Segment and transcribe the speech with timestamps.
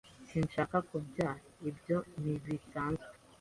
[0.27, 1.41] Sinshaka kubyara.
[1.69, 3.09] Ibyo ntibisanzwe?